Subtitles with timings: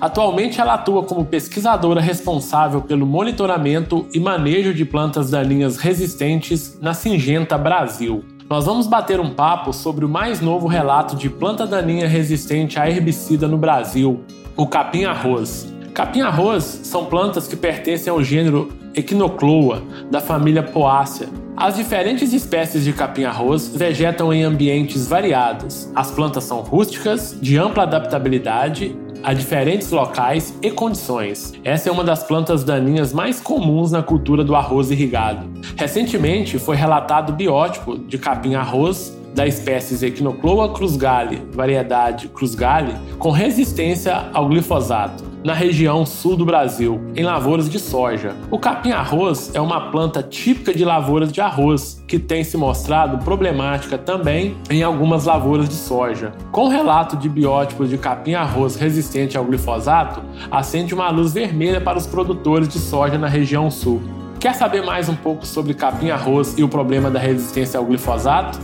[0.00, 6.94] Atualmente ela atua como pesquisadora responsável pelo monitoramento e manejo de plantas daninhas resistentes na
[6.94, 8.24] Singenta Brasil.
[8.48, 12.88] Nós vamos bater um papo sobre o mais novo relato de planta daninha resistente a
[12.88, 14.20] herbicida no Brasil,
[14.56, 15.79] o capim-arroz.
[15.94, 21.28] Capim-arroz são plantas que pertencem ao gênero Echinocloa, da família Poácea.
[21.56, 25.90] As diferentes espécies de capim-arroz vegetam em ambientes variados.
[25.94, 31.52] As plantas são rústicas, de ampla adaptabilidade a diferentes locais e condições.
[31.62, 35.46] Essa é uma das plantas daninhas mais comuns na cultura do arroz irrigado.
[35.76, 44.48] Recentemente foi relatado biótipo de capim-arroz da espécie Echinocloa cruzgali, variedade cruzgali, com resistência ao
[44.48, 48.34] glifosato na região sul do Brasil, em lavouras de soja.
[48.50, 53.96] O capim-arroz é uma planta típica de lavouras de arroz, que tem se mostrado problemática
[53.96, 56.32] também em algumas lavouras de soja.
[56.52, 61.98] Com o relato de biótipos de capim-arroz resistente ao glifosato, acende uma luz vermelha para
[61.98, 64.02] os produtores de soja na região sul.
[64.38, 68.58] Quer saber mais um pouco sobre capim-arroz e o problema da resistência ao glifosato?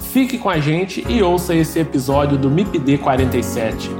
[0.00, 3.90] Fique com a gente e ouça esse episódio do MIPD 47.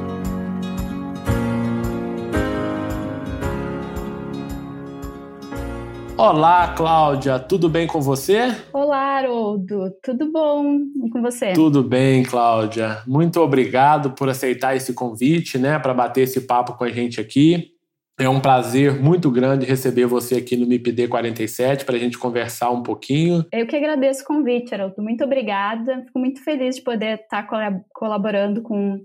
[6.18, 8.54] Olá, Cláudia, tudo bem com você?
[8.72, 10.78] Olá, Haroldo, tudo bom?
[11.04, 11.52] E com você?
[11.52, 13.02] Tudo bem, Cláudia.
[13.06, 17.75] Muito obrigado por aceitar esse convite, né, para bater esse papo com a gente aqui.
[18.18, 22.70] É um prazer muito grande receber você aqui no MIPD 47 para a gente conversar
[22.70, 23.44] um pouquinho.
[23.52, 25.02] Eu que agradeço o convite, Haroldo.
[25.02, 26.02] Muito obrigada.
[26.06, 27.46] Fico muito feliz de poder estar
[27.92, 28.98] colaborando com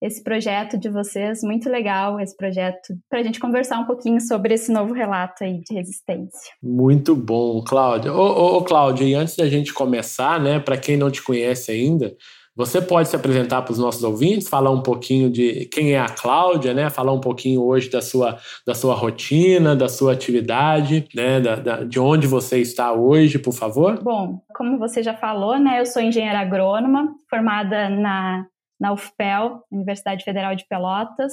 [0.00, 4.54] esse projeto de vocês, muito legal esse projeto, para a gente conversar um pouquinho sobre
[4.54, 6.52] esse novo relato aí de resistência.
[6.60, 8.12] Muito bom, Cláudia.
[8.12, 11.70] Ô, ô, ô Cláudia, e antes da gente começar, né, para quem não te conhece
[11.70, 12.16] ainda,
[12.54, 16.08] você pode se apresentar para os nossos ouvintes, falar um pouquinho de quem é a
[16.08, 16.90] Cláudia, né?
[16.90, 21.40] Falar um pouquinho hoje da sua, da sua rotina, da sua atividade, né?
[21.40, 24.02] Da, da, de onde você está hoje, por favor.
[24.02, 25.80] Bom, como você já falou, né?
[25.80, 28.46] Eu sou engenheira agrônoma, formada na
[28.82, 31.32] na UFPEL, Universidade Federal de Pelotas.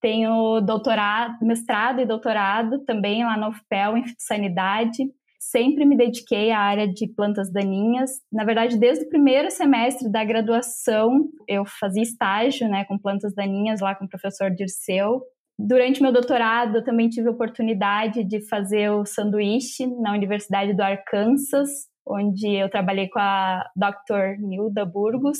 [0.00, 5.04] Tenho doutorado, mestrado e doutorado também lá na UFPEL em fitossanidade.
[5.50, 8.12] Sempre me dediquei à área de plantas daninhas.
[8.32, 13.80] Na verdade, desde o primeiro semestre da graduação, eu fazia estágio né, com plantas daninhas
[13.80, 15.20] lá com o professor Dirceu.
[15.58, 20.80] Durante meu doutorado, eu também tive a oportunidade de fazer o sanduíche na Universidade do
[20.80, 21.68] Arkansas,
[22.06, 24.40] onde eu trabalhei com a Dr.
[24.40, 25.38] Nilda Burgos,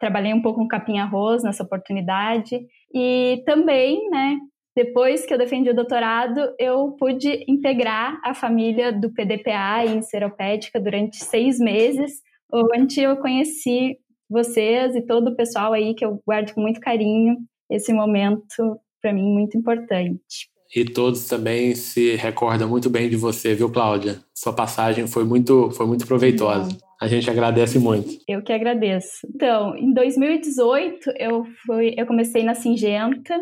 [0.00, 2.58] trabalhei um pouco com capim-arroz nessa oportunidade,
[2.92, 4.38] e também, né,
[4.74, 10.80] depois que eu defendi o doutorado, eu pude integrar a família do PDPA em Seropédica
[10.80, 12.20] durante seis meses,
[12.52, 13.98] onde eu conheci
[14.28, 17.36] vocês e todo o pessoal aí que eu guardo com muito carinho
[17.70, 23.54] esse momento para mim muito importante e todos também se recordam muito bem de você,
[23.54, 24.20] viu, Cláudia?
[24.34, 26.76] Sua passagem foi muito, foi muito proveitosa.
[27.00, 28.10] A gente agradece muito.
[28.26, 29.26] Eu que agradeço.
[29.34, 33.38] Então, em 2018, eu, fui, eu comecei na Singenta,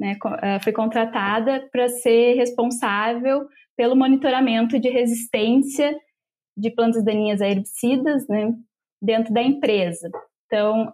[0.00, 0.16] né,
[0.64, 5.94] fui contratada para ser responsável pelo monitoramento de resistência
[6.56, 8.52] de plantas daninhas a herbicidas né,
[9.00, 10.10] dentro da empresa.
[10.46, 10.92] Então,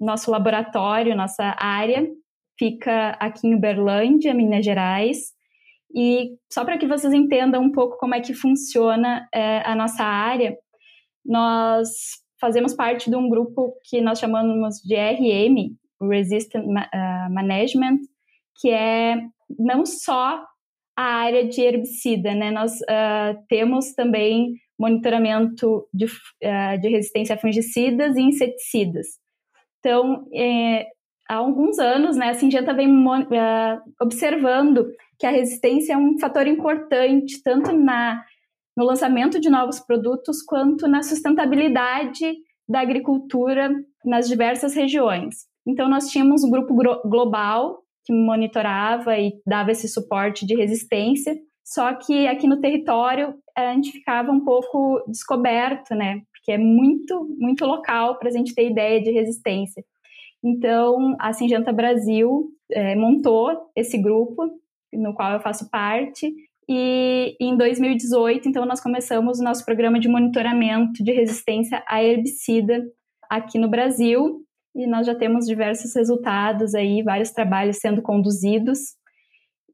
[0.00, 2.06] nosso laboratório, nossa área
[2.58, 5.18] fica aqui em Uberlândia, Minas Gerais.
[5.94, 10.02] E só para que vocês entendam um pouco como é que funciona é, a nossa
[10.02, 10.56] área,
[11.24, 11.88] nós
[12.40, 18.00] fazemos parte de um grupo que nós chamamos de RM, Resistant uh, Management,
[18.60, 19.16] que é
[19.58, 20.44] não só
[20.96, 22.50] a área de herbicida, né?
[22.50, 29.06] Nós uh, temos também monitoramento de, uh, de resistência a fungicidas e inseticidas.
[29.78, 30.86] Então, é,
[31.28, 33.24] há alguns anos, né, a Singenta vem uh,
[34.00, 34.86] observando
[35.18, 38.22] que a resistência é um fator importante tanto na,
[38.76, 42.34] no lançamento de novos produtos quanto na sustentabilidade
[42.68, 43.70] da agricultura
[44.04, 45.46] nas diversas regiões.
[45.66, 46.74] Então, nós tínhamos um grupo
[47.08, 53.72] global que monitorava e dava esse suporte de resistência, só que aqui no território a
[53.74, 56.22] gente ficava um pouco descoberto, né?
[56.32, 59.84] Porque é muito, muito local para a gente ter ideia de resistência.
[60.44, 64.48] Então, a Singenta Brasil é, montou esse grupo,
[64.92, 66.32] no qual eu faço parte,
[66.68, 72.84] e em 2018, então, nós começamos o nosso programa de monitoramento de resistência a herbicida
[73.28, 74.45] aqui no Brasil,
[74.76, 78.94] e nós já temos diversos resultados aí, vários trabalhos sendo conduzidos.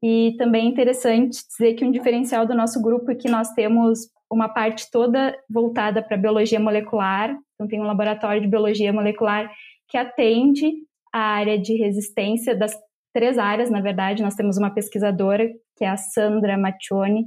[0.01, 4.09] E também é interessante dizer que um diferencial do nosso grupo é que nós temos
[4.31, 9.51] uma parte toda voltada para biologia molecular, então tem um laboratório de biologia molecular
[9.89, 10.71] que atende
[11.13, 12.75] a área de resistência das
[13.13, 15.47] três áreas, na verdade, nós temos uma pesquisadora,
[15.77, 17.25] que é a Sandra Maccioni,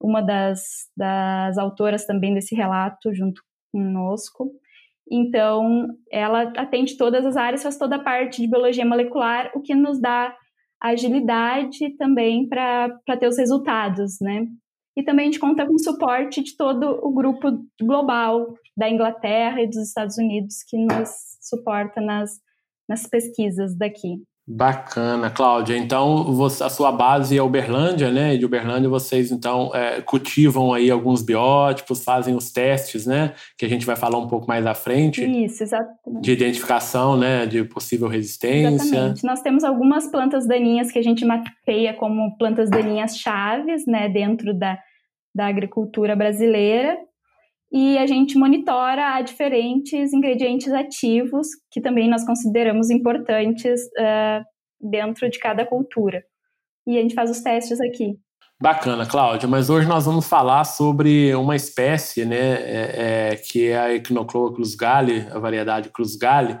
[0.00, 4.50] uma das, das autoras também desse relato, junto conosco.
[5.10, 9.74] Então, ela atende todas as áreas, faz toda a parte de biologia molecular, o que
[9.74, 10.34] nos dá
[10.80, 14.46] agilidade também para ter os resultados, né?
[14.96, 17.48] E também a gente conta com o suporte de todo o grupo
[17.80, 21.10] global da Inglaterra e dos Estados Unidos que nos
[21.40, 22.38] suporta nas,
[22.88, 24.22] nas pesquisas daqui.
[24.52, 25.76] Bacana, Cláudia.
[25.76, 28.34] Então, você, a sua base é Uberlândia, né?
[28.34, 33.32] E de Uberlândia vocês, então, é, cultivam aí alguns biótipos, fazem os testes, né?
[33.56, 35.24] Que a gente vai falar um pouco mais à frente.
[35.24, 36.22] Isso, exatamente.
[36.22, 37.46] De identificação, né?
[37.46, 38.86] De possível resistência.
[38.86, 39.24] Exatamente.
[39.24, 44.08] Nós temos algumas plantas daninhas que a gente mapeia como plantas daninhas chaves, né?
[44.08, 44.76] Dentro da,
[45.32, 46.98] da agricultura brasileira
[47.72, 54.44] e a gente monitora diferentes ingredientes ativos que também nós consideramos importantes uh,
[54.80, 56.22] dentro de cada cultura.
[56.86, 58.18] E a gente faz os testes aqui.
[58.60, 63.78] Bacana, Cláudia, mas hoje nós vamos falar sobre uma espécie, né, é, é, que é
[63.78, 66.58] a Echinocloa cruzgali, a variedade cruzgali,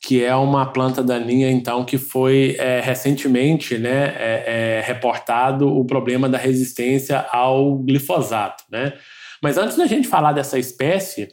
[0.00, 5.84] que é uma planta daninha, então, que foi é, recentemente né, é, é, reportado o
[5.86, 8.92] problema da resistência ao glifosato, né?
[9.42, 11.28] Mas antes da gente falar dessa espécie,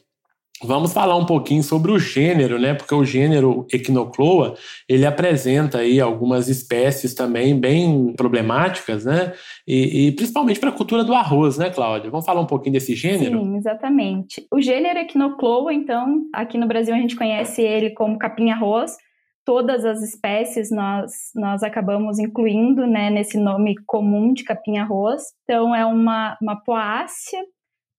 [0.63, 2.73] vamos falar um pouquinho sobre o gênero, né?
[2.73, 4.55] Porque o gênero Echinocloa,
[4.87, 9.33] ele apresenta aí algumas espécies também bem problemáticas, né?
[9.67, 12.09] E, e principalmente para a cultura do arroz, né, Cláudia?
[12.09, 13.39] Vamos falar um pouquinho desse gênero?
[13.39, 14.47] Sim, exatamente.
[14.51, 18.95] O gênero Echinocloa, então, aqui no Brasil a gente conhece ele como capim-arroz.
[19.43, 25.21] Todas as espécies nós, nós acabamos incluindo né, nesse nome comum de capim-arroz.
[25.43, 27.43] Então, é uma, uma poácea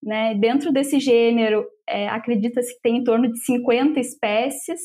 [0.06, 0.34] né?
[0.36, 4.80] Dentro desse gênero, é, acredita-se que tem em torno de 50 espécies.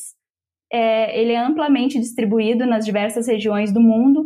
[0.74, 4.26] É, ele é amplamente distribuído nas diversas regiões do mundo,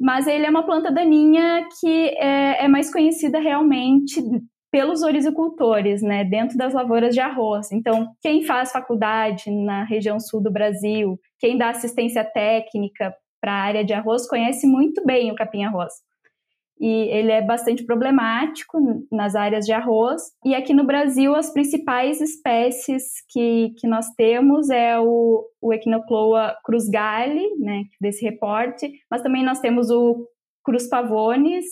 [0.00, 4.20] mas ele é uma planta daninha que é, é mais conhecida realmente
[4.72, 7.70] pelos orizicultores, né, dentro das lavouras de arroz.
[7.70, 13.62] Então, quem faz faculdade na região sul do Brasil, quem dá assistência técnica para a
[13.62, 15.92] área de arroz, conhece muito bem o capim-arroz
[16.84, 18.76] e ele é bastante problemático
[19.10, 20.20] nas áreas de arroz.
[20.44, 26.54] E aqui no Brasil, as principais espécies que, que nós temos é o, o Echinocloa
[26.62, 30.28] cruzgali, né, desse reporte, mas também nós temos o
[30.62, 31.64] Cruz pavones,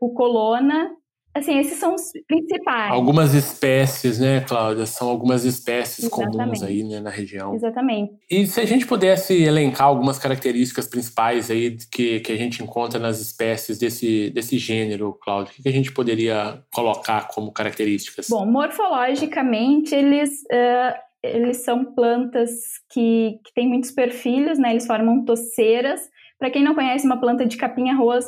[0.00, 0.88] o Colona
[1.34, 2.92] Assim, esses são os principais.
[2.92, 4.86] Algumas espécies, né, Cláudia?
[4.86, 6.36] São algumas espécies Exatamente.
[6.36, 7.56] comuns aí né, na região.
[7.56, 8.14] Exatamente.
[8.30, 13.00] E se a gente pudesse elencar algumas características principais aí que, que a gente encontra
[13.00, 18.28] nas espécies desse, desse gênero, Cláudia, o que a gente poderia colocar como características?
[18.30, 22.50] Bom, morfologicamente, eles, uh, eles são plantas
[22.92, 24.70] que, que têm muitos perfilhos, né?
[24.70, 26.00] Eles formam toceiras.
[26.38, 28.24] Para quem não conhece uma planta de capim-arroz,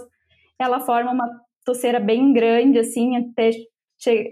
[0.59, 3.51] ela forma uma toceira bem grande, assim, até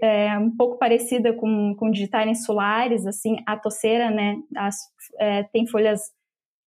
[0.01, 4.75] é, um pouco parecida com, com digitais insulares, assim, a toceira, né, as,
[5.19, 6.01] é, tem folhas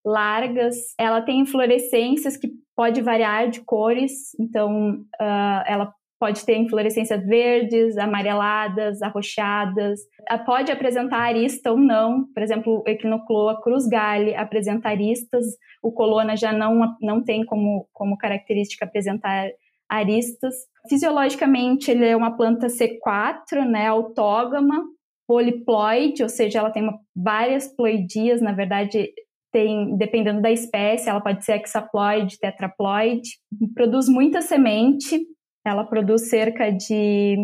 [0.05, 7.25] largas, ela tem inflorescências que pode variar de cores, então uh, ela pode ter inflorescências
[7.25, 10.01] verdes, amareladas, arroxeadas,
[10.45, 15.45] pode apresentar arista ou não, por exemplo, o Echinocloa cruzgali apresenta aristas,
[15.83, 19.49] o colona já não, não tem como, como característica apresentar
[19.89, 20.55] aristas.
[20.89, 24.85] Fisiologicamente, ele é uma planta C4, né, autógama,
[25.27, 29.11] poliploide, ou seja, ela tem uma, várias ploidias, na verdade,
[29.53, 33.31] tem, dependendo da espécie, ela pode ser hexaploide, tetraploide,
[33.75, 35.21] produz muita semente,
[35.67, 37.37] ela produz cerca de,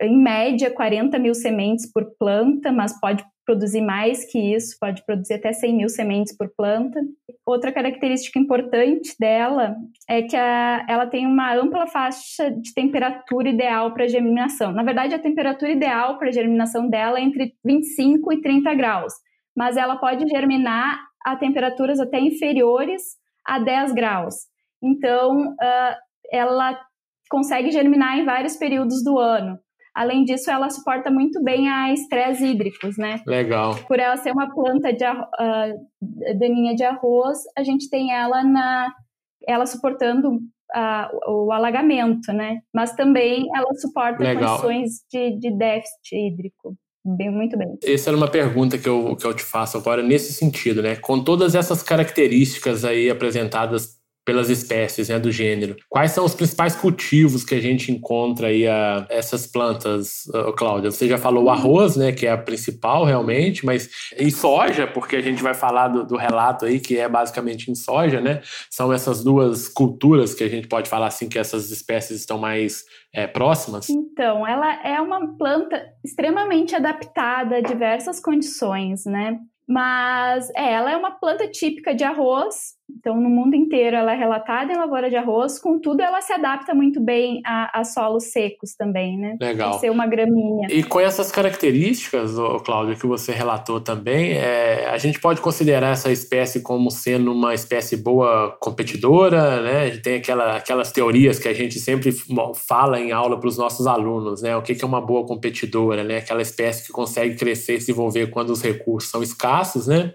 [0.00, 5.34] em média, 40 mil sementes por planta, mas pode produzir mais que isso, pode produzir
[5.34, 7.00] até 100 mil sementes por planta.
[7.46, 9.76] Outra característica importante dela
[10.08, 14.72] é que a, ela tem uma ampla faixa de temperatura ideal para germinação.
[14.72, 19.12] Na verdade, a temperatura ideal para germinação dela é entre 25 e 30 graus,
[19.56, 23.02] mas ela pode germinar a temperaturas até inferiores
[23.44, 24.34] a 10 graus.
[24.82, 25.94] Então, uh,
[26.30, 26.78] ela
[27.30, 29.58] consegue germinar em vários períodos do ano.
[29.94, 33.20] Além disso, ela suporta muito bem a estresse hídricos, né?
[33.26, 33.76] Legal.
[33.86, 38.92] Por ela ser uma planta de uh, daninha de arroz, a gente tem ela na
[39.46, 42.60] ela suportando uh, o alagamento, né?
[42.74, 44.58] Mas também ela suporta Legal.
[44.58, 46.76] condições de, de déficit hídrico.
[47.06, 47.78] Bem, muito bem.
[47.84, 50.96] Essa era uma pergunta que eu, que eu te faço agora nesse sentido, né?
[50.96, 55.76] Com todas essas características aí apresentadas pelas espécies né, do gênero.
[55.88, 60.24] Quais são os principais cultivos que a gente encontra aí a, essas plantas,
[60.56, 60.90] Cláudia?
[60.90, 63.88] Você já falou o arroz, né, que é a principal realmente, mas
[64.18, 67.74] em soja, porque a gente vai falar do, do, relato aí que é basicamente em
[67.74, 68.40] soja, né?
[68.70, 72.84] São essas duas culturas que a gente pode falar assim que essas espécies estão mais
[73.12, 73.88] é, próximas?
[73.88, 79.38] Então, ela é uma planta extremamente adaptada a diversas condições, né?
[79.66, 84.16] Mas é, ela é uma planta típica de arroz, então no mundo inteiro ela é
[84.16, 88.74] relatada em lavoura de arroz, contudo ela se adapta muito bem a, a solos secos
[88.74, 89.36] também, né?
[89.40, 89.72] Legal.
[89.72, 90.68] Por ser uma graminha.
[90.70, 92.32] E com essas características,
[92.64, 97.54] Cláudio, que você relatou também, é, a gente pode considerar essa espécie como sendo uma
[97.54, 99.90] espécie boa competidora, né?
[99.98, 102.14] Tem aquela, aquelas teorias que a gente sempre
[102.54, 104.56] fala em aula para os nossos alunos, né?
[104.56, 106.18] O que é uma boa competidora, né?
[106.18, 110.12] Aquela espécie que consegue crescer e se desenvolver quando os recursos são escassos, né?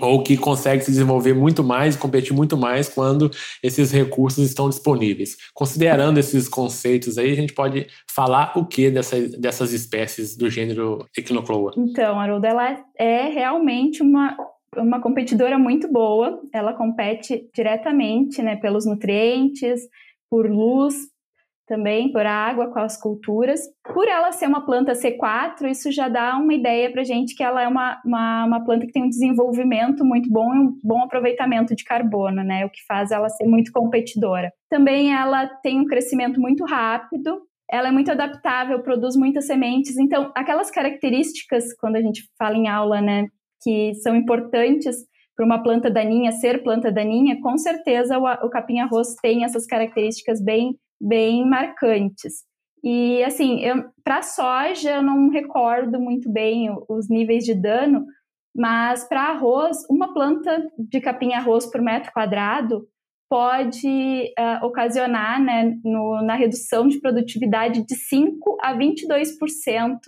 [0.00, 3.30] Ou que consegue se desenvolver muito mais competir muito mais quando
[3.62, 5.36] esses recursos estão disponíveis.
[5.54, 11.06] Considerando esses conceitos aí, a gente pode falar o que dessa, dessas espécies do gênero
[11.16, 11.72] Echinocloa?
[11.76, 14.36] Então, Haroldo, ela é realmente uma,
[14.76, 16.40] uma competidora muito boa.
[16.52, 19.80] Ela compete diretamente né, pelos nutrientes,
[20.28, 20.94] por luz,
[21.66, 23.60] também por água com as culturas.
[23.92, 27.62] Por ela ser uma planta C4, isso já dá uma ideia para gente que ela
[27.62, 31.74] é uma, uma, uma, planta que tem um desenvolvimento muito bom e um bom aproveitamento
[31.74, 32.64] de carbono, né?
[32.64, 34.52] O que faz ela ser muito competidora.
[34.68, 37.40] Também ela tem um crescimento muito rápido,
[37.70, 39.96] ela é muito adaptável, produz muitas sementes.
[39.96, 43.26] Então, aquelas características, quando a gente fala em aula, né,
[43.62, 44.96] que são importantes
[45.34, 50.40] para uma planta daninha ser planta daninha, com certeza o, o capim-arroz tem essas características
[50.42, 52.44] bem bem marcantes.
[52.82, 53.62] E assim,
[54.04, 58.04] para soja eu não recordo muito bem os níveis de dano,
[58.54, 62.86] mas para arroz, uma planta de capim-arroz por metro quadrado
[63.28, 69.98] pode uh, ocasionar né, no, na redução de produtividade de 5 a 22%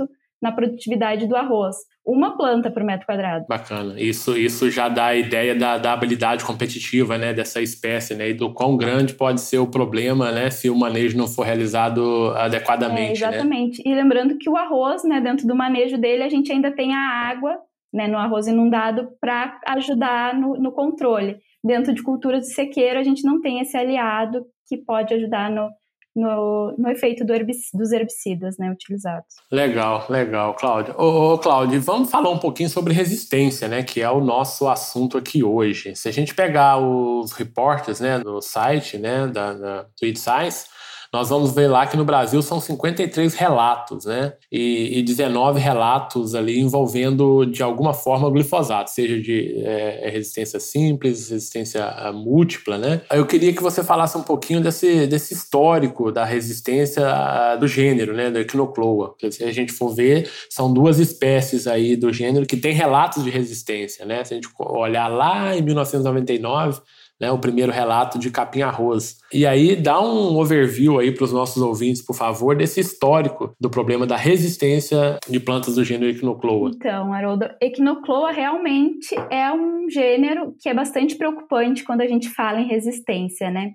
[0.41, 1.77] na produtividade do arroz
[2.07, 3.45] uma planta por metro quadrado.
[3.49, 4.01] Bacana.
[4.01, 8.31] Isso, isso já dá a ideia da, da habilidade competitiva né, dessa espécie, né?
[8.31, 10.49] E do quão grande pode ser o problema, né?
[10.49, 13.25] Se o manejo não for realizado adequadamente.
[13.25, 13.85] É, exatamente.
[13.85, 13.93] Né?
[13.93, 17.29] E lembrando que o arroz, né, dentro do manejo dele, a gente ainda tem a
[17.29, 17.59] água
[17.93, 21.39] né, no arroz inundado para ajudar no, no controle.
[21.65, 25.69] Dentro de culturas de sequeiro, a gente não tem esse aliado que pode ajudar no,
[26.17, 27.37] no, no efeito do
[27.75, 29.27] dos herbicidas né, utilizados.
[29.53, 30.95] Legal, legal, Cláudio.
[30.97, 35.19] Ô, ô, Cláudio, vamos falar um pouquinho sobre resistência, né, que é o nosso assunto
[35.19, 35.95] aqui hoje.
[35.95, 40.67] Se a gente pegar os reportes né, do site né, da, da Tweet Science,
[41.13, 44.35] nós vamos ver lá que no Brasil são 53 relatos, né?
[44.51, 50.11] E, e 19 relatos ali envolvendo de alguma forma o glifosato, seja de é, é
[50.11, 53.01] resistência simples, resistência ah, múltipla, né?
[53.11, 58.15] Eu queria que você falasse um pouquinho desse, desse histórico da resistência ah, do gênero,
[58.15, 58.31] né?
[58.31, 59.15] Do Echinocloa.
[59.31, 63.31] Se a gente for ver, são duas espécies aí do gênero que têm relatos de
[63.31, 64.25] resistência, né?
[64.25, 66.81] Se a gente olhar lá em 1999
[67.21, 69.19] né, o primeiro relato de capim arroz.
[69.33, 73.71] E aí dá um overview aí para os nossos ouvintes, por favor, desse histórico do
[73.71, 76.71] problema da resistência de plantas do gênero Echinocloa.
[76.75, 82.61] Então, Haroldo, Echinocloa realmente é um gênero que é bastante preocupante quando a gente fala
[82.61, 83.73] em resistência, né?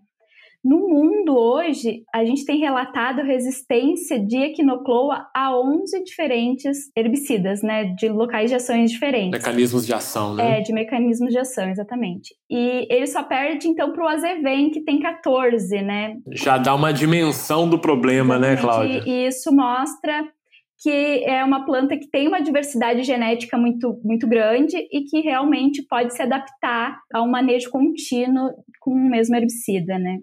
[0.63, 7.85] No mundo hoje, a gente tem relatado resistência de equinocloa a 11 diferentes herbicidas, né,
[7.97, 9.31] de locais de ações diferentes.
[9.31, 10.59] Mecanismos de ação, né?
[10.59, 12.35] É, de mecanismos de ação, exatamente.
[12.47, 16.17] E ele só perde então para o Azeven, que tem 14, né?
[16.31, 18.93] Já dá uma dimensão do problema, né, exatamente.
[18.93, 19.11] né, Cláudia?
[19.11, 20.23] E isso mostra
[20.81, 25.83] que é uma planta que tem uma diversidade genética muito, muito grande e que realmente
[25.87, 28.49] pode se adaptar a um manejo contínuo
[28.79, 30.17] com o mesmo herbicida, né?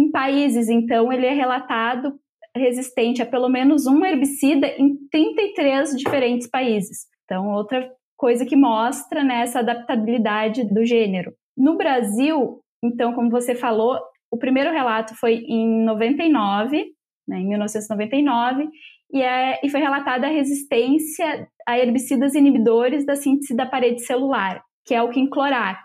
[0.00, 2.18] Em países, então, ele é relatado
[2.56, 7.06] resistente a pelo menos um herbicida em 33 diferentes países.
[7.24, 11.32] Então, outra coisa que mostra né, essa adaptabilidade do gênero.
[11.54, 14.00] No Brasil, então, como você falou,
[14.32, 16.86] o primeiro relato foi em 99,
[17.28, 18.68] né, em 1999,
[19.12, 24.62] e, é, e foi relatada a resistência a herbicidas inibidores da síntese da parede celular,
[24.86, 25.82] que é o quinclorac.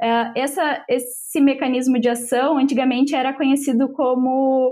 [0.00, 4.70] Uh, essa, esse mecanismo de ação antigamente era conhecido como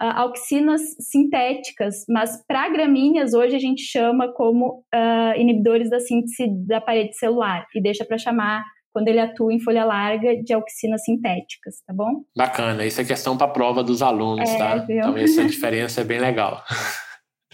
[0.00, 6.48] uh, auxinas sintéticas, mas para gramíneas hoje a gente chama como uh, inibidores da síntese
[6.66, 11.04] da parede celular e deixa para chamar quando ele atua em folha larga de auxinas
[11.04, 12.22] sintéticas, tá bom?
[12.34, 14.76] Bacana, isso é questão para prova dos alunos, é, tá?
[14.76, 14.96] Viu?
[14.96, 16.64] Então essa diferença é bem legal.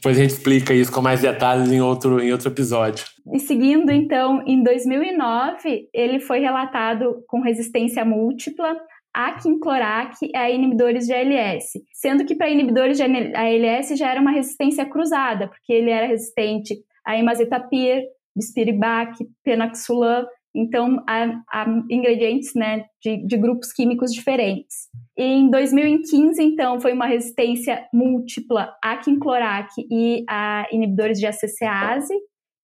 [0.02, 3.04] Depois a gente explica isso com mais detalhes em outro, em outro episódio.
[3.32, 8.76] E seguindo, então, em 2009, ele foi relatado com resistência múltipla
[9.14, 14.20] a quinclorac e a inibidores de ALS, sendo que para inibidores de ALS já era
[14.20, 16.74] uma resistência cruzada, porque ele era resistente
[17.06, 18.02] a imazetapir,
[18.34, 24.88] bispiribac, penaxulam, então há, há ingredientes né, de, de, grupos químicos diferentes.
[25.16, 32.14] E em 2015, então, foi uma resistência múltipla a quinclorac e a inibidores de ACCase,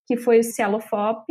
[0.07, 1.25] que foi o Cialofop,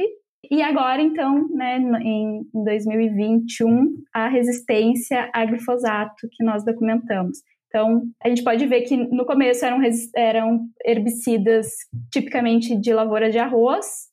[0.50, 7.40] e agora, então, né, em 2021, a resistência a glifosato que nós documentamos.
[7.68, 9.80] Então, a gente pode ver que no começo eram,
[10.16, 11.68] eram herbicidas
[12.12, 14.08] tipicamente de lavoura de arroz,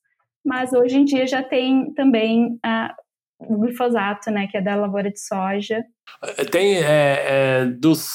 [0.45, 2.95] mas hoje em dia já tem também a,
[3.41, 5.85] o glifosato, né, que é da lavoura de soja.
[6.51, 6.83] Tem é,
[7.27, 8.07] é, dos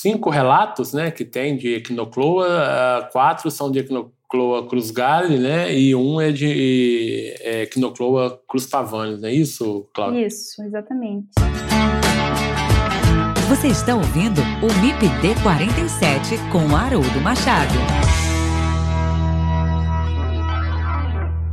[0.00, 5.74] cinco relatos, né, que tem de equinocloa, quatro são de equinocloa Cloa Cruz Gale, né?
[5.74, 10.24] E um é de é, Quinocloa Cruz Pavanes, não é isso, Cláudia?
[10.24, 11.26] Isso, exatamente.
[13.48, 17.74] Você está ouvindo o MIPD 47 com Haroldo Machado.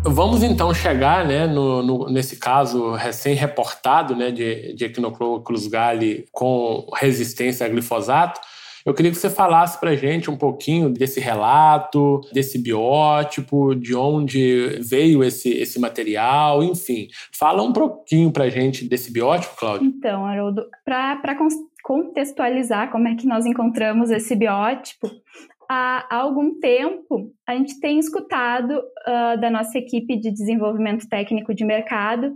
[0.09, 6.25] Vamos então chegar, né, no, no nesse caso recém-reportado, né, de, de Equinocloa Cruz Gale
[6.31, 8.39] com resistência a glifosato.
[8.85, 14.79] Eu queria que você falasse para gente um pouquinho desse relato, desse biótipo, de onde
[14.79, 17.09] veio esse, esse material, enfim.
[17.37, 19.87] Fala um pouquinho para gente desse biótipo, Cláudio.
[19.87, 21.35] Então, Haroldo, para
[21.83, 25.11] contextualizar como é que nós encontramos esse biótipo,
[25.69, 31.65] há, algum tempo a gente tem escutado uh, da nossa equipe de desenvolvimento técnico de
[31.65, 32.33] mercado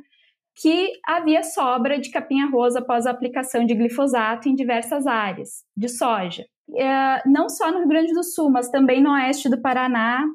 [0.56, 6.46] que havia sobra de capim-arroz após a aplicação de glifosato em diversas áreas de soja.
[6.76, 10.26] É, não só no Rio Grande do Sul, mas também no oeste do Paraná.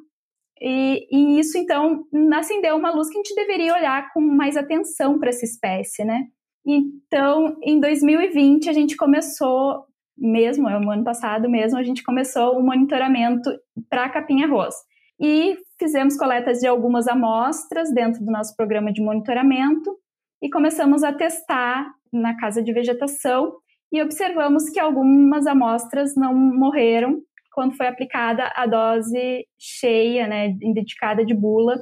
[0.60, 2.04] E, e isso, então,
[2.34, 6.24] acendeu uma luz que a gente deveria olhar com mais atenção para essa espécie, né?
[6.66, 9.84] Então, em 2020, a gente começou,
[10.16, 13.50] mesmo, é o ano passado mesmo, a gente começou o monitoramento
[13.88, 14.74] para capim-arroz.
[15.20, 19.96] E fizemos coletas de algumas amostras dentro do nosso programa de monitoramento
[20.42, 23.54] e começamos a testar na casa de vegetação
[23.92, 31.24] e observamos que algumas amostras não morreram quando foi aplicada a dose cheia, né, dedicada
[31.24, 31.80] de bula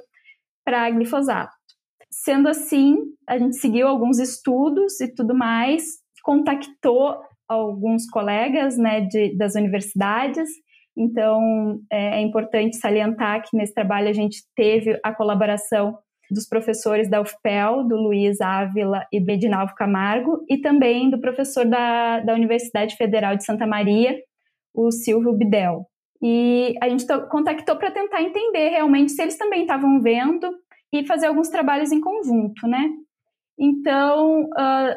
[0.65, 1.53] para glifosato.
[2.11, 7.21] Sendo assim, a gente seguiu alguns estudos e tudo mais, contactou
[7.61, 10.49] alguns colegas né, de, das universidades.
[10.97, 15.99] Então, é, é importante salientar que nesse trabalho a gente teve a colaboração
[16.31, 21.65] dos professores da UFPEL, do Luiz Ávila e do Edinalvo Camargo, e também do professor
[21.67, 24.17] da, da Universidade Federal de Santa Maria,
[24.73, 25.87] o Silvio Bidel.
[26.23, 30.51] E a gente contactou para tentar entender realmente se eles também estavam vendo
[30.93, 32.89] e fazer alguns trabalhos em conjunto, né?
[33.59, 34.95] Então, uh,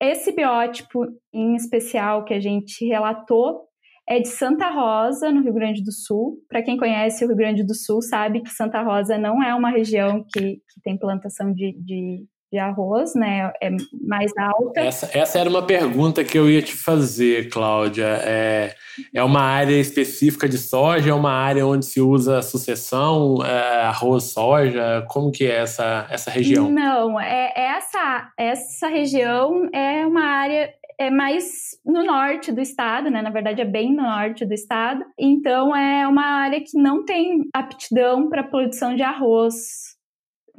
[0.00, 3.68] esse biótipo em especial que a gente relatou
[4.08, 6.38] é de Santa Rosa, no Rio Grande do Sul.
[6.48, 9.70] Para quem conhece o Rio Grande do Sul, sabe que Santa Rosa não é uma
[9.70, 13.52] região que, que tem plantação de, de, de, arroz, né?
[13.62, 13.70] É
[14.06, 14.80] mais alta.
[14.80, 18.06] Essa, essa era uma pergunta que eu ia te fazer, Cláudia.
[18.24, 18.74] É,
[19.14, 21.10] é uma área específica de soja?
[21.10, 25.04] É uma área onde se usa sucessão, é, arroz, soja?
[25.08, 26.70] Como que é essa, essa região?
[26.70, 33.22] Não, é, essa, essa região é uma área é mais no norte do estado, né?
[33.22, 35.02] Na verdade, é bem no norte do estado.
[35.18, 39.89] Então, é uma área que não tem aptidão para produção de arroz,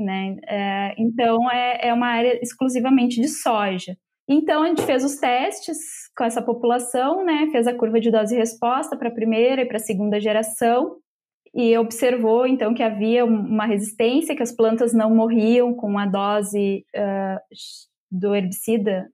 [0.02, 0.38] né?
[0.48, 3.96] É, então, é, é uma área exclusivamente de soja.
[4.28, 5.78] Então, a gente fez os testes
[6.16, 7.50] com essa população, né?
[7.52, 10.98] Fez a curva de dose e resposta para a primeira e para a segunda geração.
[11.54, 16.86] e observou então que havia uma resistência, que as plantas não morriam com a dose
[16.96, 17.40] uh,
[18.10, 19.10] do herbicida.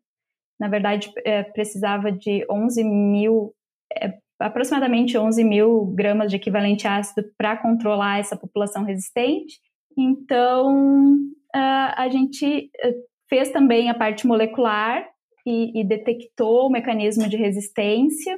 [0.59, 3.53] Na verdade, é, precisava de 11 mil,
[3.91, 9.59] é, aproximadamente 11 mil gramas de equivalente ácido para controlar essa população resistente.
[9.97, 11.17] Então,
[11.53, 12.69] a gente
[13.27, 15.05] fez também a parte molecular
[15.45, 18.37] e, e detectou o mecanismo de resistência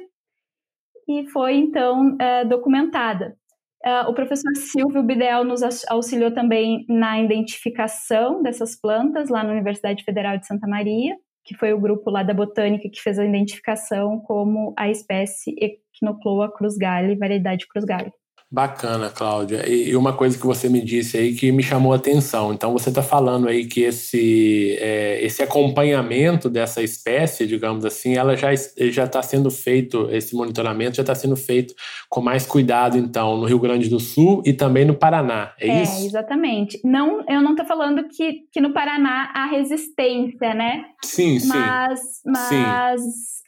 [1.08, 3.36] e foi então uh, documentada.
[3.84, 10.04] Uh, o professor Silvio Bidel nos auxiliou também na identificação dessas plantas lá na Universidade
[10.04, 14.20] Federal de Santa Maria, que foi o grupo lá da botânica que fez a identificação
[14.20, 18.12] como a espécie Echinocloa cruzgali, variedade cruzgali.
[18.52, 19.68] Bacana, Cláudia.
[19.68, 22.52] E uma coisa que você me disse aí que me chamou a atenção.
[22.52, 28.36] Então, você está falando aí que esse, é, esse acompanhamento dessa espécie, digamos assim, ela
[28.36, 28.50] já
[28.90, 31.74] já está sendo feito, esse monitoramento já está sendo feito
[32.08, 35.52] com mais cuidado, então, no Rio Grande do Sul e também no Paraná.
[35.60, 36.06] É, é isso?
[36.06, 36.80] exatamente.
[36.84, 40.86] Não, eu não estou falando que, que no Paraná há resistência, né?
[41.04, 41.48] Sim, sim.
[41.48, 43.00] Mas, mas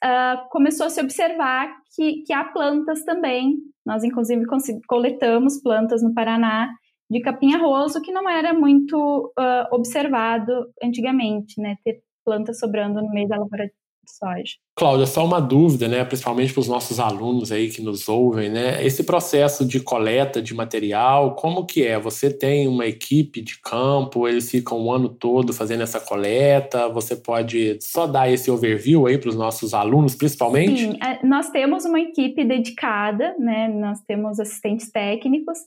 [0.04, 4.44] uh, começou a se observar que, que há plantas também nós, inclusive,
[4.86, 6.70] coletamos plantas no Paraná
[7.10, 11.76] de capim-arroz, o que não era muito uh, observado antigamente, né?
[11.84, 13.72] Ter plantas sobrando no meio da lavoura de
[14.06, 14.54] soja.
[14.74, 18.84] Cláudia, só uma dúvida, né, principalmente para os nossos alunos aí que nos ouvem, né?
[18.84, 21.98] Esse processo de coleta de material, como que é?
[21.98, 26.88] Você tem uma equipe de campo, eles ficam o ano todo fazendo essa coleta?
[26.88, 30.80] Você pode só dar esse overview aí para os nossos alunos, principalmente?
[30.80, 33.68] Sim, é, nós temos uma equipe dedicada, né?
[33.68, 35.58] Nós temos assistentes técnicos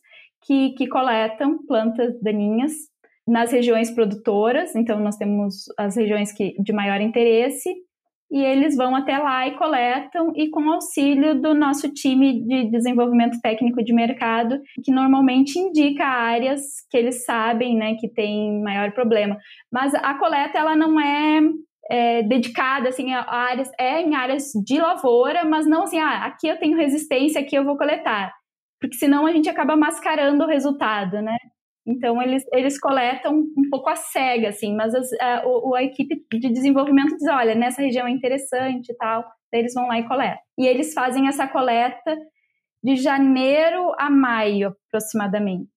[0.46, 2.72] que, que coletam plantas daninhas
[3.28, 7.74] nas regiões produtoras, então nós temos as regiões que, de maior interesse
[8.36, 13.40] e eles vão até lá e coletam, e com auxílio do nosso time de desenvolvimento
[13.40, 19.38] técnico de mercado, que normalmente indica áreas que eles sabem né, que tem maior problema.
[19.72, 21.40] Mas a coleta ela não é,
[21.90, 26.50] é dedicada assim, a áreas, é em áreas de lavoura, mas não assim, ah, aqui
[26.50, 28.34] eu tenho resistência, aqui eu vou coletar.
[28.82, 31.38] Porque senão a gente acaba mascarando o resultado, né?
[31.88, 36.16] Então, eles, eles coletam um pouco a cega, assim, mas as, a, a, a, equipe
[36.32, 40.08] de desenvolvimento diz, olha, nessa região é interessante e tal, daí eles vão lá e
[40.08, 40.40] coletam.
[40.58, 42.18] E eles fazem essa coleta
[42.84, 45.70] de janeiro a maio, aproximadamente,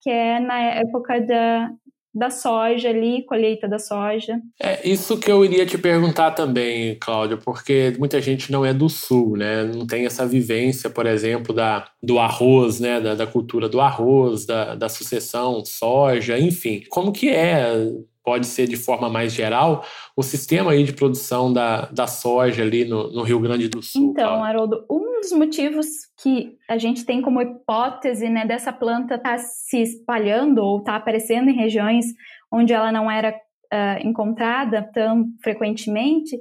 [0.00, 1.70] que é na época da,
[2.14, 4.40] da soja ali, colheita da soja.
[4.62, 8.88] É isso que eu iria te perguntar também, Cláudia, porque muita gente não é do
[8.88, 9.64] sul, né?
[9.64, 13.00] Não tem essa vivência, por exemplo, da, do arroz, né?
[13.00, 16.84] Da, da cultura do arroz, da, da sucessão soja, enfim.
[16.88, 17.90] Como que é
[18.24, 19.84] pode ser de forma mais geral,
[20.16, 24.12] o sistema aí de produção da, da soja ali no, no Rio Grande do Sul.
[24.12, 25.86] Então, Haroldo, um dos motivos
[26.22, 30.92] que a gente tem como hipótese né, dessa planta estar tá se espalhando ou estar
[30.92, 32.06] tá aparecendo em regiões
[32.52, 36.36] onde ela não era uh, encontrada tão frequentemente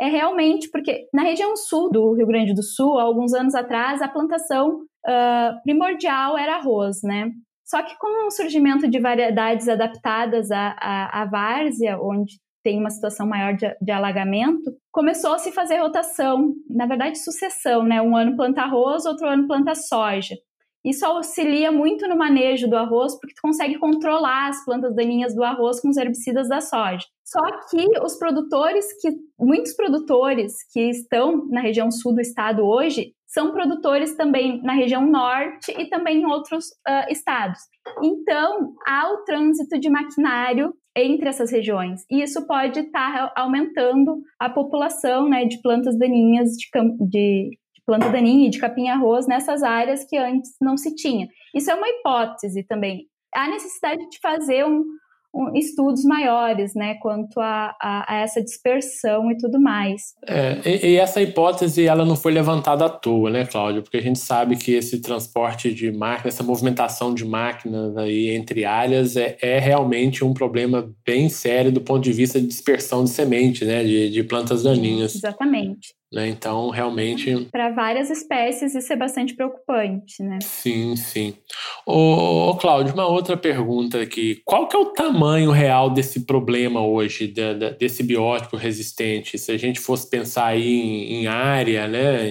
[0.00, 4.08] é realmente porque na região sul do Rio Grande do Sul, alguns anos atrás, a
[4.08, 7.32] plantação uh, primordial era arroz, né?
[7.64, 12.90] Só que com o surgimento de variedades adaptadas à, à, à várzea, onde tem uma
[12.90, 18.02] situação maior de, de alagamento, começou a se fazer rotação, na verdade sucessão, né?
[18.02, 20.34] Um ano planta arroz, outro ano planta soja.
[20.84, 25.42] Isso auxilia muito no manejo do arroz, porque tu consegue controlar as plantas daninhas do
[25.42, 27.06] arroz com os herbicidas da soja.
[27.24, 33.14] Só que os produtores que muitos produtores que estão na região sul do estado hoje
[33.26, 37.60] são produtores também na região norte e também em outros uh, estados.
[38.02, 44.22] Então, há o trânsito de maquinário entre essas regiões, e isso pode estar tá aumentando
[44.38, 46.68] a população né, de plantas daninhas de,
[47.00, 51.28] de, de planta daninha e de capim-arroz nessas áreas que antes não se tinha.
[51.54, 53.06] Isso é uma hipótese também.
[53.34, 54.84] Há necessidade de fazer um,
[55.54, 60.14] estudos maiores, né, quanto a, a, a, essa dispersão e tudo mais.
[60.26, 63.82] É, e, e, essa hipótese ela não foi levantada à toa, né, Cláudio?
[63.82, 68.64] Porque a gente sabe que esse transporte de máquinas, essa movimentação de máquinas aí entre
[68.64, 73.10] áreas é, é realmente um problema bem sério do ponto de vista de dispersão de
[73.10, 75.14] semente, né, de, de plantas daninhas.
[75.14, 75.98] Exatamente.
[76.12, 76.28] Né?
[76.28, 77.48] Então, realmente.
[77.52, 80.38] Para várias espécies, isso é bastante preocupante, né?
[80.42, 81.34] Sim, sim.
[81.86, 84.40] Ô, ô, Cláudio, uma outra pergunta aqui.
[84.44, 89.36] Qual que é o tamanho real desse problema hoje, de, desse biótipo resistente?
[89.36, 92.26] Se a gente fosse pensar aí em, em área, né?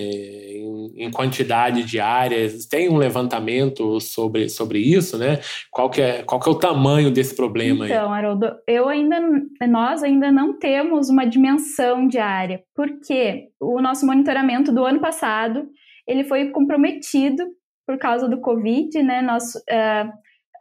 [0.96, 2.66] Em quantidade de áreas?
[2.66, 5.40] Tem um levantamento sobre, sobre isso, né?
[5.72, 8.20] Qual que, é, qual que é o tamanho desse problema então, aí?
[8.20, 9.20] Haroldo, eu ainda,
[9.68, 15.68] nós ainda não temos uma dimensão de área, porque o nosso monitoramento do ano passado,
[16.08, 17.44] ele foi comprometido
[17.86, 19.22] por causa do Covid, né?
[19.22, 20.12] Nosso, uh,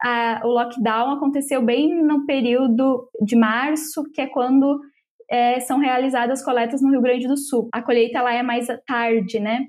[0.01, 4.79] a, o lockdown aconteceu bem no período de março, que é quando
[5.29, 7.67] é, são realizadas coletas no Rio Grande do Sul.
[7.73, 9.65] A colheita lá é mais tarde, né?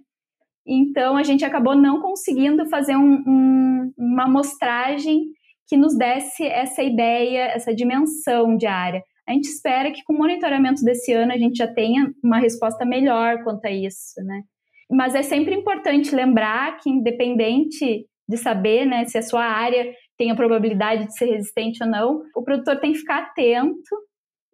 [0.68, 5.24] Então a gente acabou não conseguindo fazer um, um, uma amostragem
[5.66, 9.02] que nos desse essa ideia, essa dimensão de área.
[9.26, 12.84] A gente espera que com o monitoramento desse ano a gente já tenha uma resposta
[12.84, 14.42] melhor quanto a isso, né?
[14.90, 20.30] Mas é sempre importante lembrar que, independente de saber né, se a sua área tem
[20.30, 23.96] a probabilidade de ser resistente ou não, o produtor tem que ficar atento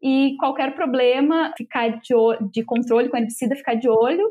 [0.02, 2.14] e qualquer problema, ficar de,
[2.52, 4.28] de controle com herbicida, ficar de olho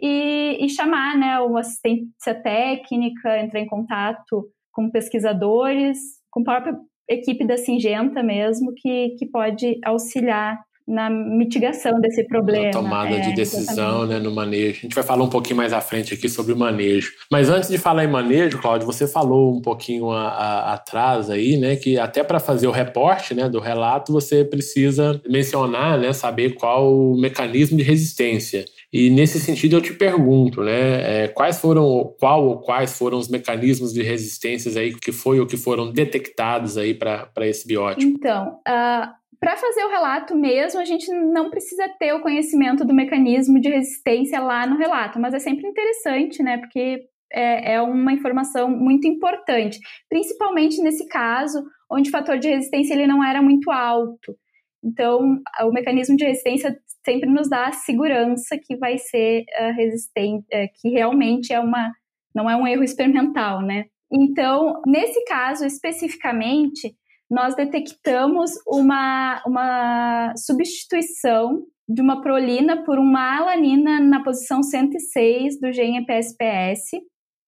[0.00, 5.98] e, e chamar né, uma assistência técnica, entrar em contato com pesquisadores,
[6.30, 6.76] com a própria
[7.08, 12.66] equipe da Singenta mesmo, que, que pode auxiliar na mitigação desse problema.
[12.66, 14.78] Na tomada é, de decisão, né, no manejo.
[14.78, 17.12] A gente vai falar um pouquinho mais à frente aqui sobre o manejo.
[17.30, 21.56] Mas antes de falar em manejo, Cláudio, você falou um pouquinho a, a, atrás aí,
[21.56, 26.54] né, que até para fazer o reporte, né, do relato, você precisa mencionar, né, saber
[26.54, 28.64] qual o mecanismo de resistência.
[28.92, 33.28] E nesse sentido eu te pergunto, né, é, quais foram, qual ou quais foram os
[33.28, 38.02] mecanismos de resistências aí que foi ou que foram detectados aí para esse biótipo?
[38.02, 39.08] Então, uh,
[39.40, 43.70] para fazer o relato mesmo, a gente não precisa ter o conhecimento do mecanismo de
[43.70, 49.06] resistência lá no relato, mas é sempre interessante, né, porque é, é uma informação muito
[49.06, 54.36] importante, principalmente nesse caso onde o fator de resistência ele não era muito alto.
[54.84, 60.44] Então, o mecanismo de resistência sempre nos dá a segurança que vai ser uh, resistente,
[60.52, 61.92] uh, que realmente é uma,
[62.34, 63.86] não é um erro experimental, né?
[64.12, 66.94] Então, nesse caso especificamente,
[67.30, 75.72] nós detectamos uma, uma substituição de uma prolina por uma alanina na posição 106 do
[75.72, 76.90] gene EPSPS,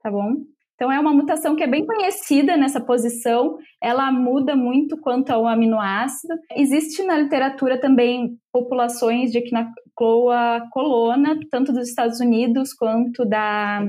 [0.03, 0.37] tá bom?
[0.75, 5.47] Então é uma mutação que é bem conhecida nessa posição, ela muda muito quanto ao
[5.47, 6.35] aminoácido.
[6.57, 13.89] Existe na literatura também populações de Equinocloa colona, tanto dos Estados Unidos quanto da,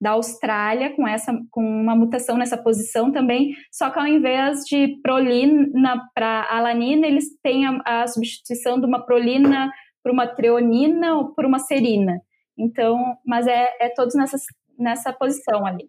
[0.00, 5.00] da Austrália, com, essa, com uma mutação nessa posição também, só que ao invés de
[5.02, 9.70] prolina para alanina, eles têm a, a substituição de uma prolina
[10.02, 12.20] por uma treonina ou por uma serina.
[12.56, 14.42] Então, mas é, é todos nessas,
[14.78, 15.88] nessa posição ali.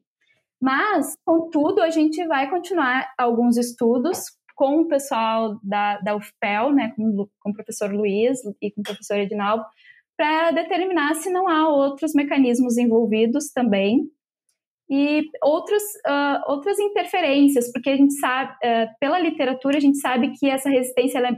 [0.64, 4.20] Mas, contudo, a gente vai continuar alguns estudos
[4.56, 8.84] com o pessoal da, da UFPEL, né, com, com o professor Luiz e com o
[8.84, 9.66] professor Edinaldo,
[10.16, 14.08] para determinar se não há outros mecanismos envolvidos também
[14.90, 20.32] e outros, uh, outras interferências, porque a gente sabe, uh, pela literatura, a gente sabe
[20.32, 21.36] que essa resistência é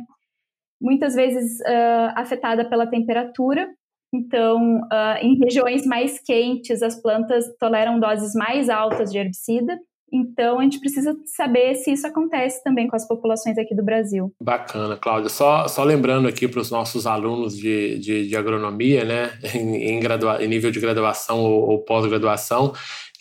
[0.79, 3.67] muitas vezes uh, afetada pela temperatura,
[4.15, 9.77] então, uh, em regiões mais quentes, as plantas toleram doses mais altas de herbicida.
[10.13, 14.31] Então, a gente precisa saber se isso acontece também com as populações aqui do Brasil.
[14.39, 15.29] Bacana, Cláudia.
[15.29, 19.99] Só, só lembrando aqui para os nossos alunos de, de, de agronomia, né, em, em,
[19.99, 22.73] gradua, em nível de graduação ou, ou pós-graduação,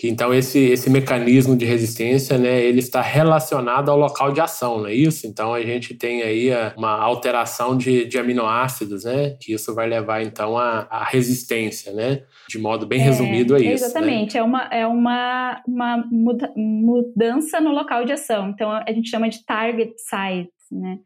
[0.02, 4.86] então esse, esse mecanismo de resistência, né, ele está relacionado ao local de ação, não
[4.88, 5.26] é isso?
[5.26, 10.22] Então a gente tem aí uma alteração de, de aminoácidos, né, que isso vai levar
[10.22, 13.66] então à, resistência, né, de modo bem é, resumido é isso.
[13.66, 13.72] Né?
[13.74, 14.40] Exatamente, né?
[14.40, 16.04] é, uma, é uma, uma
[16.56, 20.98] mudança no local de ação, então a gente chama de target site, né,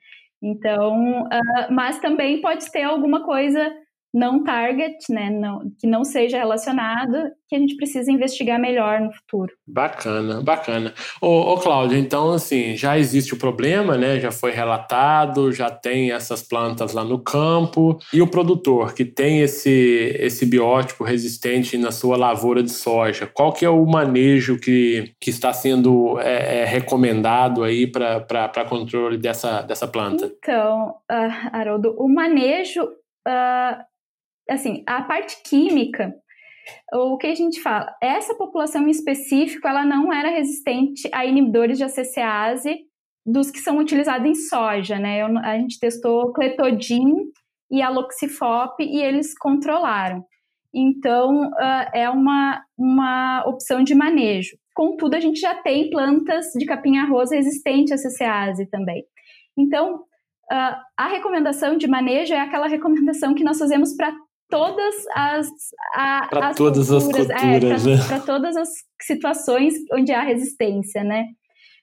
[0.42, 3.72] então, uh, mas também pode ter alguma coisa
[4.12, 9.12] não target, né, não, que não seja relacionado, que a gente precisa investigar melhor no
[9.12, 9.52] futuro.
[9.66, 10.94] Bacana, bacana.
[11.20, 16.10] Ô, ô Cláudio, então assim, já existe o problema, né, já foi relatado, já tem
[16.10, 21.90] essas plantas lá no campo, e o produtor que tem esse, esse biótipo resistente na
[21.90, 26.64] sua lavoura de soja, qual que é o manejo que, que está sendo é, é,
[26.64, 30.32] recomendado aí para controle dessa, dessa planta?
[30.38, 32.84] Então, uh, Haroldo, o manejo...
[33.28, 33.88] Uh,
[34.48, 36.14] assim, a parte química,
[36.92, 41.78] o que a gente fala, essa população em específico, ela não era resistente a inibidores
[41.78, 42.86] de ACCase
[43.24, 45.22] dos que são utilizados em soja, né?
[45.22, 47.14] Eu, a gente testou cletodin
[47.70, 50.24] e aloxifop e eles controlaram.
[50.74, 54.56] Então, uh, é uma, uma opção de manejo.
[54.74, 59.04] Contudo, a gente já tem plantas de capim-arroz resistente a CCase também.
[59.56, 64.14] Então, uh, a recomendação de manejo é aquela recomendação que nós fazemos para
[64.48, 65.48] todas as
[65.92, 68.22] para todas culturas, as culturas, é, para né?
[68.24, 68.68] todas as
[69.02, 71.26] situações onde há resistência, né?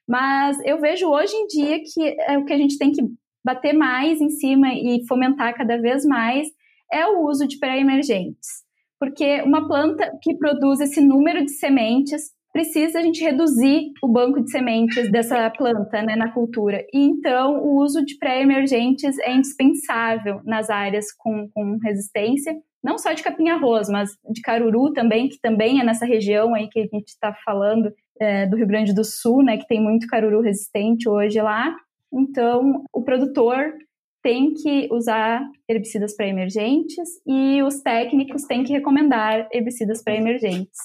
[0.07, 3.01] Mas eu vejo hoje em dia que é o que a gente tem que
[3.43, 6.47] bater mais em cima e fomentar cada vez mais
[6.91, 8.63] é o uso de pré-emergentes.
[8.99, 14.41] Porque uma planta que produz esse número de sementes, precisa a gente reduzir o banco
[14.41, 16.85] de sementes dessa planta né, na cultura.
[16.93, 23.11] E então o uso de pré-emergentes é indispensável nas áreas com, com resistência, não só
[23.11, 27.09] de capim-arroz, mas de caruru também, que também é nessa região aí que a gente
[27.09, 27.91] está falando,
[28.21, 31.75] é, do Rio Grande do Sul, né, que tem muito caruru resistente hoje lá.
[32.13, 33.73] Então, o produtor
[34.23, 40.79] tem que usar herbicidas pré-emergentes e os técnicos têm que recomendar herbicidas pré-emergentes.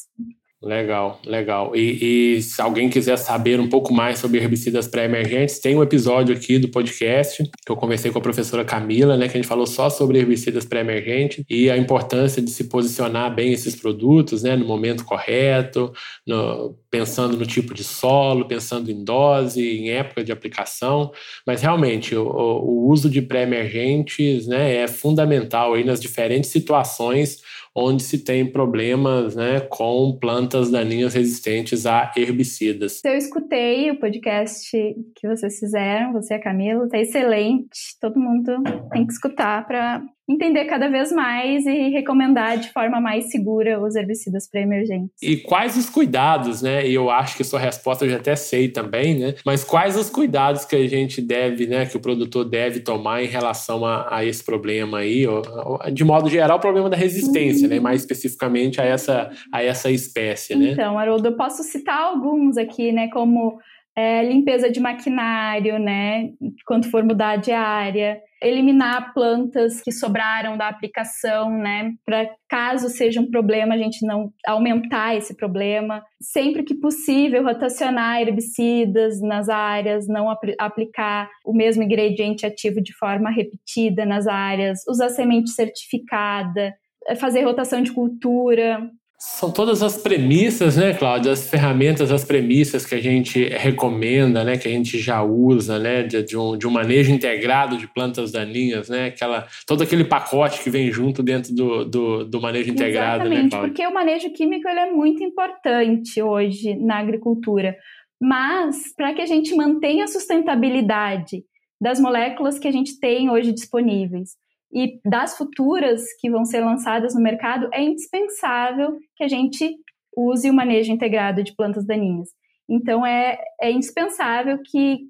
[0.62, 1.74] Legal, legal.
[1.74, 6.36] E, e, se alguém quiser saber um pouco mais sobre herbicidas pré-emergentes, tem um episódio
[6.36, 9.66] aqui do podcast que eu conversei com a professora Camila, né, que a gente falou
[9.66, 14.66] só sobre herbicidas pré-emergentes e a importância de se posicionar bem esses produtos, né, no
[14.66, 15.94] momento correto,
[16.26, 21.10] no, pensando no tipo de solo, pensando em dose, em época de aplicação.
[21.46, 27.38] Mas realmente o, o uso de pré-emergentes, né, é fundamental aí nas diferentes situações
[27.74, 33.00] onde se tem problemas né, com plantas daninhas resistentes a herbicidas.
[33.04, 34.70] Eu escutei o podcast
[35.14, 37.96] que vocês fizeram, você e a Camila, está excelente.
[38.00, 43.30] Todo mundo tem que escutar para entender cada vez mais e recomendar de forma mais
[43.30, 45.10] segura os herbicidas pré-emergentes.
[45.20, 46.86] E quais os cuidados, né?
[46.86, 49.34] E eu acho que sua resposta eu já até sei também, né?
[49.44, 53.26] Mas quais os cuidados que a gente deve, né, que o produtor deve tomar em
[53.26, 57.64] relação a, a esse problema aí, ou, ou, de modo geral, o problema da resistência,
[57.64, 57.74] uhum.
[57.74, 57.80] né?
[57.80, 60.70] Mais especificamente a essa, a essa espécie, né?
[60.70, 63.08] Então, Haroldo, eu posso citar alguns aqui, né?
[63.08, 63.58] Como
[63.96, 66.30] é, limpeza de maquinário, né?
[66.66, 71.92] Quando for mudar de área, eliminar plantas que sobraram da aplicação, né?
[72.04, 76.02] Para caso seja um problema, a gente não aumentar esse problema.
[76.20, 82.94] Sempre que possível, rotacionar herbicidas nas áreas, não ap aplicar o mesmo ingrediente ativo de
[82.96, 86.74] forma repetida nas áreas, usar semente certificada,
[87.18, 88.90] fazer rotação de cultura,
[89.22, 91.32] são todas as premissas, né, Cláudia?
[91.32, 96.02] As ferramentas, as premissas que a gente recomenda, né, que a gente já usa, né,
[96.02, 100.62] de, de, um, de um manejo integrado de plantas daninhas, né, aquela, todo aquele pacote
[100.62, 103.68] que vem junto dentro do, do, do manejo integrado, né, Exatamente, né, Cláudia?
[103.68, 107.76] porque o manejo químico ele é muito importante hoje na agricultura,
[108.18, 111.44] mas para que a gente mantenha a sustentabilidade
[111.78, 114.30] das moléculas que a gente tem hoje disponíveis,
[114.72, 119.76] e das futuras que vão ser lançadas no mercado, é indispensável que a gente
[120.16, 122.28] use o manejo integrado de plantas daninhas.
[122.68, 125.00] Então, é, é indispensável que,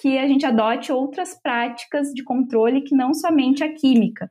[0.00, 4.30] que a gente adote outras práticas de controle que não somente a química.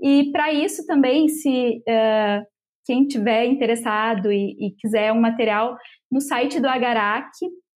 [0.00, 2.46] E para isso também, se uh,
[2.84, 5.76] quem tiver interessado e, e, quiser um material,
[6.10, 7.30] no site do Agarac,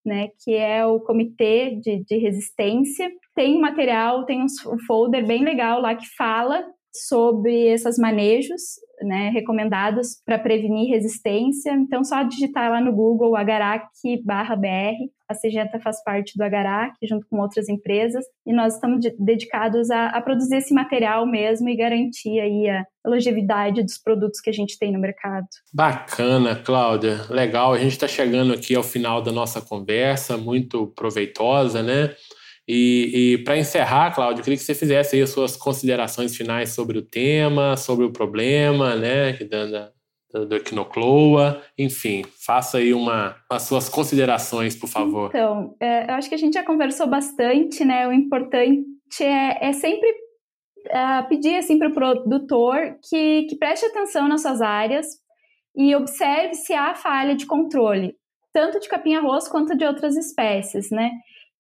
[0.09, 5.45] né, que é o Comitê de, de Resistência, tem um material, tem um folder bem
[5.45, 8.63] legal lá que fala sobre esses manejos
[9.03, 11.73] né, recomendados para prevenir resistência.
[11.73, 13.87] Então, só digitar lá no Google Agarac
[14.25, 14.97] barra BR.
[15.29, 19.91] A Segenta faz parte do Agarac, junto com outras empresas, e nós estamos de dedicados
[19.91, 24.53] a, a, produzir esse material mesmo e garantir aí a longevidade dos produtos que a
[24.55, 25.47] gente tem no mercado.
[25.73, 27.21] Bacana, Cláudia.
[27.29, 27.75] Legal.
[27.75, 32.15] A gente está chegando aqui ao final da nossa conversa, muito proveitosa, né?
[32.69, 36.69] E, e para encerrar, Cláudio, eu queria que você fizesse aí as suas considerações finais
[36.71, 39.91] sobre o tema, sobre o problema, né, da,
[40.31, 45.31] da, do Equinocloa, enfim, faça aí uma, as suas considerações, por favor.
[45.31, 48.85] Então, é, eu acho que a gente já conversou bastante, né, o importante
[49.23, 50.07] é, é sempre
[50.91, 55.07] é, pedir assim, para o produtor que, que preste atenção nas suas áreas
[55.75, 58.15] e observe se há falha de controle,
[58.53, 61.13] tanto de capim-arroz quanto de outras espécies, né?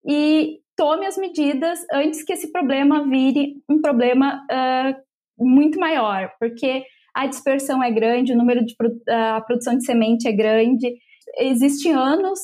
[0.07, 6.85] E tome as medidas antes que esse problema vire um problema uh, muito maior, porque
[7.13, 8.77] a dispersão é grande, o número de
[9.09, 10.95] a produção de semente é grande.
[11.37, 12.39] Existem anos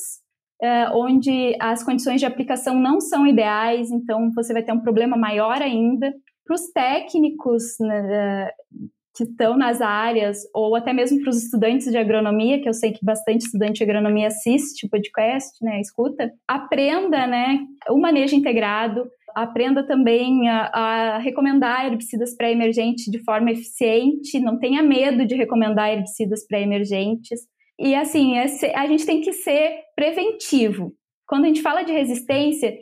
[0.61, 5.15] uh, onde as condições de aplicação não são ideais, então você vai ter um problema
[5.15, 6.13] maior ainda.
[6.45, 8.51] Para os técnicos né,
[9.15, 12.91] que estão nas áreas, ou até mesmo para os estudantes de agronomia, que eu sei
[12.91, 17.59] que bastante estudante de agronomia assiste o podcast, né, escuta, aprenda, né,
[17.89, 24.83] o manejo integrado, aprenda também a, a recomendar herbicidas pré-emergentes de forma eficiente, não tenha
[24.83, 27.41] medo de recomendar herbicidas pré-emergentes.
[27.79, 30.93] E assim, a gente tem que ser preventivo.
[31.27, 32.73] Quando a gente fala de resistência,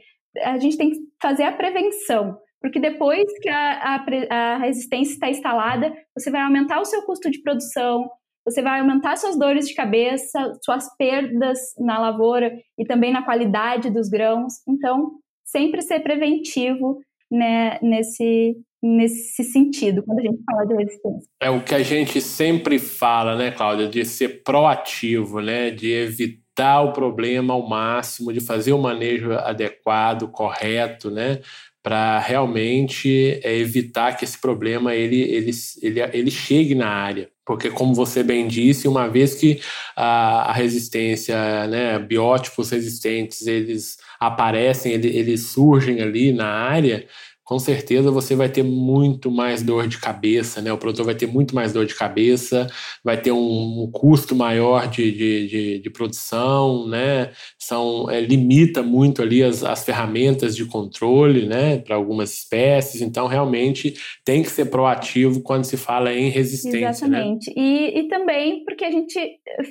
[0.44, 2.38] a gente tem que fazer a prevenção.
[2.64, 7.30] Porque depois que a, a, a resistência está instalada, você vai aumentar o seu custo
[7.30, 8.10] de produção,
[8.46, 13.90] você vai aumentar suas dores de cabeça, suas perdas na lavoura e também na qualidade
[13.90, 14.54] dos grãos.
[14.68, 15.12] Então,
[15.46, 17.00] sempre ser preventivo
[17.30, 21.30] né, nesse, nesse sentido, quando a gente fala de resistência.
[21.42, 26.82] É o que a gente sempre fala, né, Cláudia, de ser proativo, né, de evitar
[26.82, 31.40] o problema ao máximo, de fazer o manejo adequado, correto, né?
[31.84, 37.30] Para realmente é, evitar que esse problema ele, ele, ele, ele chegue na área.
[37.46, 39.60] Porque, como você bem disse, uma vez que
[39.96, 47.06] a, a resistência, né, biótipos resistentes, eles aparecem, eles, eles surgem ali na área,
[47.44, 50.72] com certeza você vai ter muito mais dor de cabeça, né?
[50.72, 52.68] O produtor vai ter muito mais dor de cabeça,
[53.04, 57.32] vai ter um, um custo maior de, de, de, de, produção, né?
[57.60, 61.80] São, é, limita muito ali as, as ferramentas de controle, né?
[61.80, 66.80] Para algumas espécies, então realmente tem que ser proativo quando se fala em resistência.
[66.80, 66.90] Né?
[66.90, 67.50] Exatamente.
[67.50, 67.56] Né?
[67.58, 69.20] E, e também porque a gente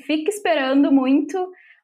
[0.06, 1.38] fica esperando muito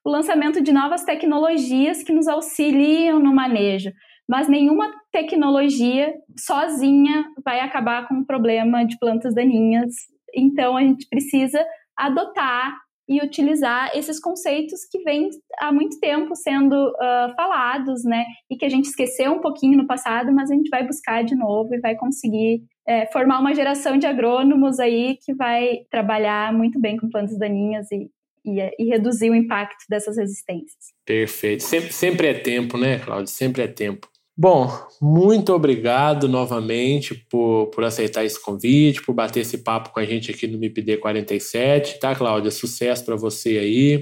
[0.05, 3.91] o lançamento de novas tecnologias que nos auxiliam no manejo
[4.29, 9.95] mas nenhuma tecnologia sozinha vai acabar com o problema de plantas daninhas.
[10.35, 11.65] Então a gente precisa
[11.97, 12.77] adotar
[13.09, 18.27] e utilizar esses conceitos que vêm há muito tempo sendo uh, falados, né?
[18.51, 21.35] E que a gente esqueceu um pouquinho no passado, mas a gente vai buscar de
[21.35, 26.79] novo e vai conseguir é, formar uma geração de agrônomos aí que vai trabalhar muito
[26.79, 28.11] bem com plantas daninhas e,
[28.45, 30.93] e, e reduzir o impacto dessas resistências.
[31.07, 31.63] Perfeito.
[31.63, 33.29] Sempre, sempre é tempo, né, Cláudio?
[33.29, 34.07] Sempre é tempo.
[34.41, 34.71] Bom,
[35.03, 40.31] muito obrigado novamente por, por aceitar esse convite, por bater esse papo com a gente
[40.31, 42.53] aqui no MIPD 47, tá, Cláudia?
[42.53, 43.99] Sucesso para você aí.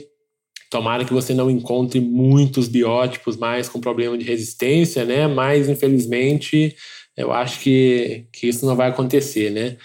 [0.70, 5.26] Tomara que você não encontre muitos biótipos mais com problema de resistência, né?
[5.26, 6.76] Mas, infelizmente,
[7.16, 9.78] eu acho que, que isso não vai acontecer, né?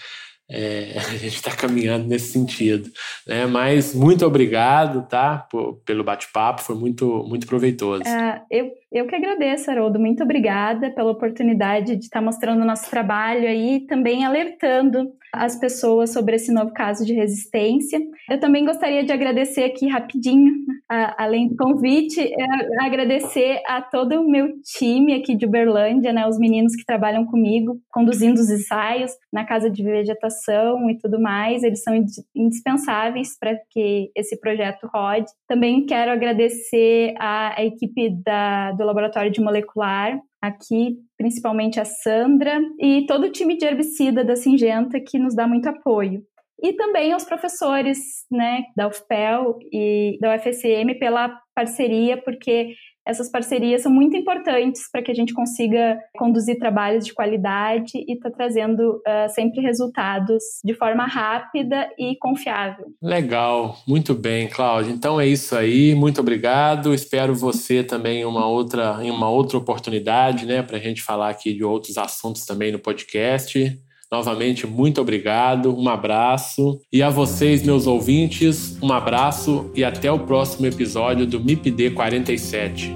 [0.52, 2.90] É, a gente está caminhando nesse sentido.
[3.26, 3.46] Né?
[3.46, 8.02] Mas muito obrigado tá, por, pelo bate-papo, foi muito, muito proveitoso.
[8.06, 9.98] É, eu, eu que agradeço, Haroldo.
[9.98, 15.58] Muito obrigada pela oportunidade de estar mostrando o nosso trabalho aí e também alertando as
[15.58, 17.98] pessoas sobre esse novo caso de resistência.
[18.30, 20.52] Eu também gostaria de agradecer aqui rapidinho,
[20.88, 26.26] a, além do convite, é, agradecer a todo o meu time aqui de Uberlândia, né,
[26.28, 31.62] os meninos que trabalham comigo, conduzindo os ensaios na casa de vegetação e tudo mais.
[31.62, 31.94] Eles são
[32.34, 35.30] indispensáveis para que esse projeto rode.
[35.48, 42.60] Também quero agradecer a, a equipe da, do Laboratório de Molecular, aqui, principalmente a Sandra
[42.80, 46.22] e todo o time de herbicida da Singenta que nos dá muito apoio.
[46.60, 47.98] E também aos professores
[48.30, 52.74] né, da UFPEL e da UFSM pela parceria, porque
[53.06, 58.14] essas parcerias são muito importantes para que a gente consiga conduzir trabalhos de qualidade e
[58.14, 62.86] estar tá trazendo uh, sempre resultados de forma rápida e confiável.
[63.02, 64.92] Legal, muito bem, Cláudia.
[64.92, 66.94] Então é isso aí, muito obrigado.
[66.94, 71.30] Espero você também em uma outra, em uma outra oportunidade, né, para a gente falar
[71.30, 73.78] aqui de outros assuntos também no podcast.
[74.12, 76.78] Novamente, muito obrigado, um abraço.
[76.92, 82.94] E a vocês, meus ouvintes, um abraço e até o próximo episódio do MIPD 47.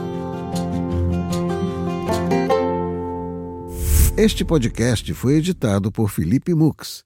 [4.18, 7.05] Este podcast foi editado por Felipe Mux